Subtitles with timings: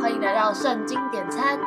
[0.00, 1.58] 欢迎来到圣经点餐，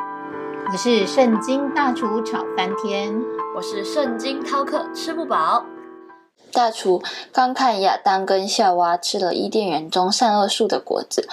[0.70, 3.20] 我是圣经大厨炒翻天，
[3.56, 5.64] 我是圣经饕客吃不饱。
[6.52, 7.02] 大厨
[7.32, 11.28] 刚看亚当跟夏娃吃了伊甸园中善恶树的果子，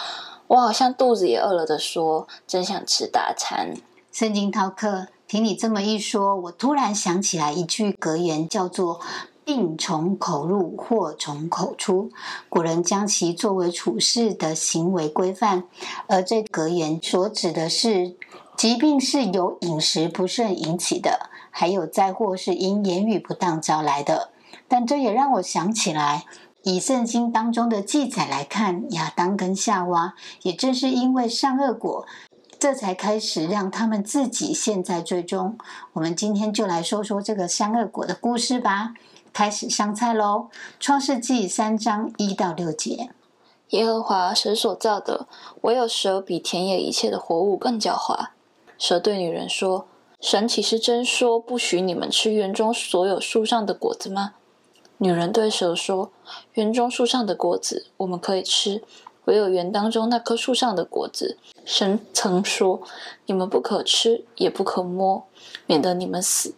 [0.48, 3.76] 我好像肚子也饿了的说，真想吃大餐。
[4.12, 9.00] 圣经饕客，听你这么一说，我突然想起来一句格言，叫做
[9.46, 12.10] “病从口入，祸从口出”。
[12.50, 15.66] 古人将其作为处事的行为规范，
[16.08, 18.16] 而这格言所指的是
[18.58, 24.32] 疾病是由饮食不慎引起的，还有灾祸是因言语不当招来的。
[24.68, 26.26] 但这也让我想起来，
[26.64, 32.08] 以圣经当中的记载来看，亚当跟夏娃也正是因为善恶果，
[32.58, 35.56] 这才开始让他们自己陷在最终。
[35.94, 38.96] 我们今天就来说说这个善恶果的故事吧。
[39.36, 40.48] 开始上菜喽！
[40.80, 43.10] 创世纪三章一到六节：
[43.72, 45.28] 耶和华神所造的，
[45.60, 48.28] 唯有蛇比田野一切的活物更狡猾。
[48.78, 49.88] 蛇对女人说
[50.22, 54.36] ：“神岂是真说不许你们吃园中所有树上的果子吗？”
[55.00, 56.14] 女人对蛇说
[56.56, 58.82] ：“园中树上的果子我们可以吃，
[59.26, 62.82] 唯有园当中那棵树上的果子，神曾说
[63.26, 65.26] 你们不可吃，也不可摸，
[65.66, 66.56] 免得你们死。”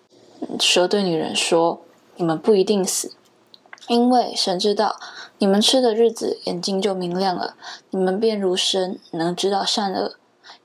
[0.61, 1.81] 蛇对女人说
[2.17, 3.13] ：“你们不一定死，
[3.87, 4.99] 因为神知道
[5.37, 7.55] 你们吃的日子，眼睛就明亮了，
[7.91, 10.15] 你们便如神，能知道善恶。”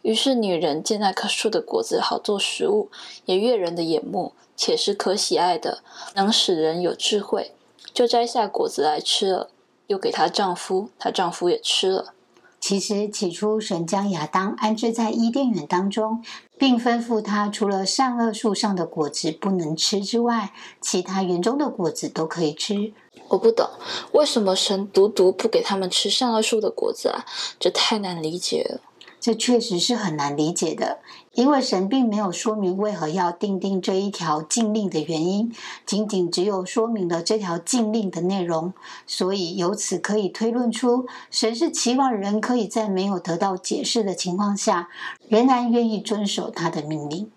[0.02, 2.90] 于是女人见那棵树的果子好做食物，
[3.24, 5.82] 也悦人的眼目，且是可喜爱的，
[6.14, 7.54] 能使人有智慧。
[7.94, 9.50] 就摘下果子来吃了，
[9.86, 12.14] 又给她丈夫，她丈夫也吃了。
[12.62, 16.22] 其实起初神将亚当安置在伊甸园当中，
[16.56, 22.92] 并吩咐他除了善恶树上的果子不能吃之外，其他园中的果子都可以吃。
[23.30, 23.68] 我不懂
[24.12, 27.26] 为什么神独独不给他们吃善恶树的果子啊？
[27.58, 28.80] 这太难理解了。
[29.22, 30.98] 这确实是很难理解的，
[31.34, 35.54] 因为神并没有说明为何要定定这一条禁令的原因，
[35.86, 38.74] 仅仅只有说明了这条禁令的内容，
[39.06, 44.88] 所以由此可以推论出，神是期望人可以在没有得到解释的情况下，
[45.28, 47.30] 仍然愿意遵守他的命令。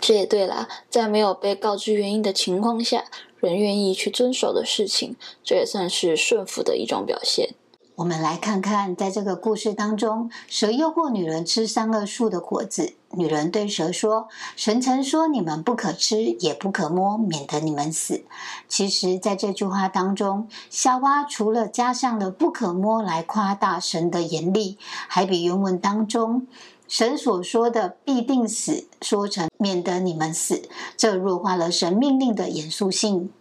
[0.00, 3.04] 这也对啦，在没有被告知原因的情况下，
[3.38, 5.14] 人愿意去遵守的事情，
[5.44, 7.50] 这也算是顺服的一种表现。
[7.98, 12.92] 我们来看看，在这个故事当中，蛇诱惑女人吃三恶树的果子。
[13.10, 18.22] 女人对蛇说：“神曾说你们不可吃，也不可摸，免得你们死。”
[18.68, 26.46] 其实，在这句话当中，夏娃除了加上了“不可摸”来夸大神的严厉，还比原文当中
[26.86, 30.62] 神所说的“必定死”说成“免得你们死”，
[30.96, 33.32] 这弱化了神命令的严肃性。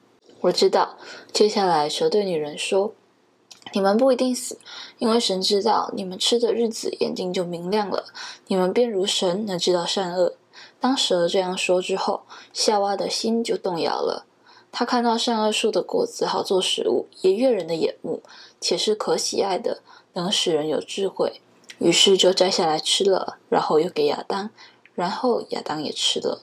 [0.41, 0.97] 我知道，
[1.31, 2.95] 接下来蛇对女人说。
[3.73, 4.57] 你们不一定死，
[4.97, 8.05] 因为神知道你们吃的日子，眼睛就明亮了，
[8.47, 10.35] 你们便如神，能知道善恶。
[10.79, 12.21] 当蛇这样说之后，
[12.53, 14.25] 夏娃的心就动摇了。
[14.71, 18.21] 他看到善恶树的果子好做食物，也悦人的眼目，
[18.59, 19.81] 且是可喜爱的，
[20.13, 21.41] 能使人有智慧，
[21.79, 24.49] 于是就摘下来吃了，然后又给亚当，
[24.93, 26.41] 然后亚当也吃了。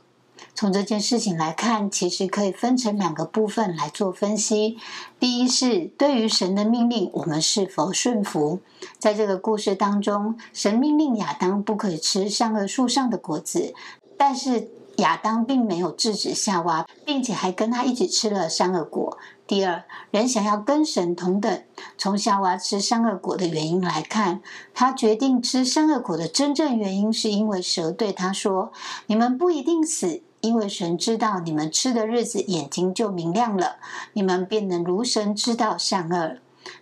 [0.54, 4.78] 从这件事情来看，其实可以分成两个部分来做分析。
[5.18, 8.60] 第一是对于神的命令，我们是否顺服？
[8.98, 13.74] 在这个故事当中，神命令亚当不可以吃善恶树上的果子，
[14.16, 19.18] 但是亚当并没有制止夏娃，并且还跟他一起吃了善恶果。
[19.48, 19.82] 第二，
[20.12, 21.62] 人想要跟神同等，
[21.98, 24.40] 从夏娃吃善恶果的原因来看，
[24.72, 28.72] 他决定吃善恶果的真正原因，是因为蛇对他说
[29.08, 33.76] ：“你们不一定死。”因为神知道你们吃的日子，眼睛就明亮了，
[34.12, 36.36] 你们便能如神知道善恶。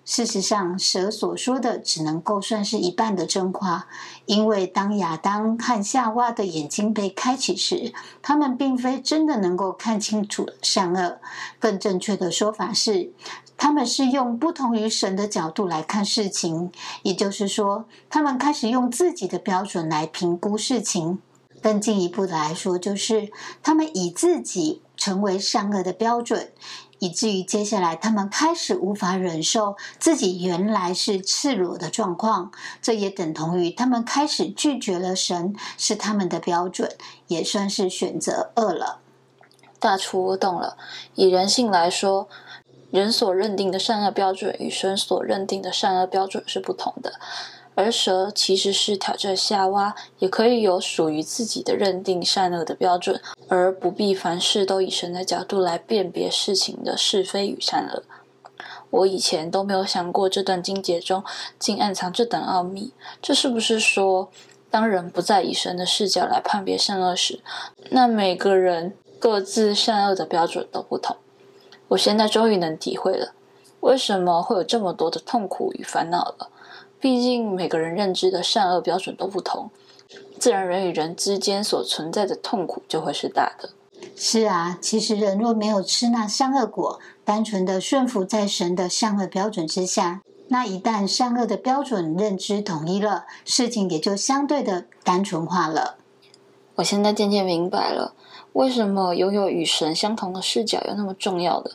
[0.04, 3.86] 事实上，蛇所说的只能够算是一半的真话，
[4.26, 11.20] 因为当亚当和夏娃的眼睛被开启时，他们并非真的能够看清楚善恶。
[11.60, 13.12] 更正确的说法是，
[13.56, 16.72] 他们是用不同于神的角度来看事情，
[17.04, 21.20] 也就是说，他们开始用自己的标准来评估事情。
[21.62, 23.30] 更进一步的来说，就是
[23.62, 26.50] 他们以自己成为善恶的标准，
[26.98, 32.50] 以至于接下来他们开始无法忍受自己原来是赤裸的状况。
[32.82, 36.90] 这也等同于他们开始拒绝了神是他们的标准，
[37.28, 38.98] 也算是选择恶了。
[39.78, 40.76] 大厨，我懂了。
[41.14, 42.28] 以人性来说，
[42.90, 47.14] 人所认定的善恶标准与神所认定的善恶标准是不同的。
[47.74, 58.02] 而蛇其实是挑战夏娃，也可以有属于自己的认定善恶的标准，而不必凡事都以神的角度来辨别事情的是非与善恶。
[58.90, 61.24] 我以前都没有想过这段经节中
[61.58, 62.92] 竟暗藏这等奥秘。
[63.22, 64.30] 这是不是说
[64.70, 67.40] 当人不再以神的视角来判别善恶时，
[67.88, 71.16] 那每个人各自善恶的标准都不同。
[71.88, 73.32] 我现在终于能体会了，
[73.80, 76.50] 为什么会有这么多的痛苦与烦恼了。
[77.02, 79.70] 毕竟每个人认知的善恶标准都不同，
[80.38, 83.70] 自然人与人之间所存在的痛苦就会是大的。
[84.14, 95.96] 是啊，其实人若没有吃那善恶果，单纯的顺服在神的善恶标准之下，那一旦善恶的标准认知统一了，事情也就相对的单纯化了。
[96.76, 98.14] 我现在渐渐明白了，
[98.52, 101.72] 为什么拥有与神相同的视角有那么重要的。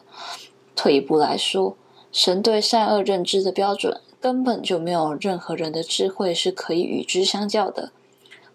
[0.74, 1.76] 退一步来说，
[2.14, 4.00] 神对善恶认知的标准。
[4.28, 7.94] 根本就没有任何人的智慧是可以与之相较的。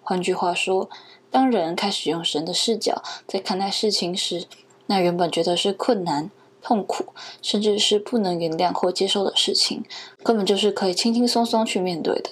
[0.02, 0.90] 换句话说，
[1.30, 4.44] 当人开始用神的视角在看待事情时，
[4.84, 6.30] 那原本觉得是困难、
[6.60, 9.82] 痛苦，甚至是不能原谅或接受的事情，
[10.22, 12.28] 根本就是可以轻轻松松去面对的。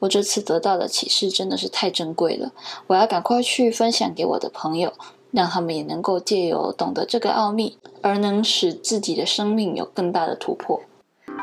[0.00, 2.50] 我这次得到的启示真的是太珍贵了，
[2.88, 4.92] 我要赶快去分享给我的朋友，
[5.30, 10.80] 让他们也能够借由懂得这个奥秘，而能使自己的生命有更大的突破。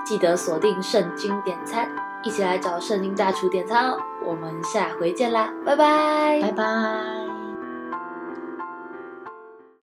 [0.05, 1.89] 记得锁定圣经点餐，
[2.23, 3.97] 一起来找圣经大厨点餐哦！
[4.23, 7.22] 我们下回见啦，拜拜，拜拜。